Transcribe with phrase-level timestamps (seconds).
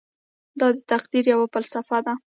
[0.59, 2.13] دا د تقدیر یوه فلسفه ده.